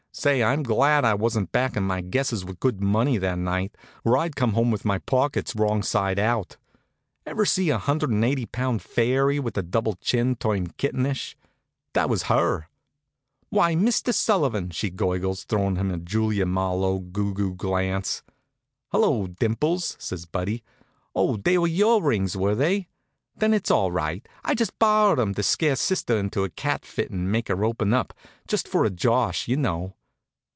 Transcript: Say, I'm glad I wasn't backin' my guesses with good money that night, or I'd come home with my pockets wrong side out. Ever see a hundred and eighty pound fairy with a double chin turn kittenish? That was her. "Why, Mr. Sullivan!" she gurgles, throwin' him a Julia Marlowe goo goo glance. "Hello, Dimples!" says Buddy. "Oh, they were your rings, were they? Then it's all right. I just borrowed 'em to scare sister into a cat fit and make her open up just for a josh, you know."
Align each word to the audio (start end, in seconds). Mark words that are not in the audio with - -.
Say, 0.13 0.43
I'm 0.43 0.61
glad 0.61 1.05
I 1.05 1.13
wasn't 1.13 1.53
backin' 1.53 1.83
my 1.83 2.01
guesses 2.01 2.43
with 2.43 2.59
good 2.59 2.81
money 2.81 3.17
that 3.17 3.39
night, 3.39 3.77
or 4.03 4.17
I'd 4.17 4.35
come 4.35 4.51
home 4.53 4.69
with 4.69 4.83
my 4.83 4.97
pockets 4.99 5.55
wrong 5.55 5.81
side 5.81 6.19
out. 6.19 6.57
Ever 7.25 7.45
see 7.45 7.69
a 7.69 7.77
hundred 7.77 8.09
and 8.09 8.23
eighty 8.25 8.45
pound 8.45 8.81
fairy 8.81 9.39
with 9.39 9.57
a 9.57 9.63
double 9.63 9.95
chin 9.95 10.35
turn 10.35 10.67
kittenish? 10.77 11.37
That 11.93 12.09
was 12.09 12.23
her. 12.23 12.67
"Why, 13.49 13.73
Mr. 13.73 14.13
Sullivan!" 14.13 14.69
she 14.71 14.89
gurgles, 14.89 15.45
throwin' 15.45 15.77
him 15.77 15.89
a 15.89 15.97
Julia 15.97 16.45
Marlowe 16.45 16.99
goo 16.99 17.33
goo 17.33 17.55
glance. 17.55 18.21
"Hello, 18.89 19.27
Dimples!" 19.27 19.95
says 19.97 20.25
Buddy. 20.25 20.61
"Oh, 21.15 21.37
they 21.37 21.57
were 21.57 21.67
your 21.67 22.03
rings, 22.03 22.35
were 22.35 22.53
they? 22.53 22.89
Then 23.37 23.53
it's 23.53 23.71
all 23.71 23.93
right. 23.93 24.27
I 24.43 24.55
just 24.55 24.77
borrowed 24.77 25.21
'em 25.21 25.33
to 25.35 25.41
scare 25.41 25.77
sister 25.77 26.17
into 26.17 26.43
a 26.43 26.49
cat 26.49 26.85
fit 26.85 27.11
and 27.11 27.31
make 27.31 27.47
her 27.47 27.63
open 27.63 27.93
up 27.93 28.13
just 28.45 28.67
for 28.67 28.83
a 28.83 28.89
josh, 28.89 29.47
you 29.47 29.55
know." 29.55 29.95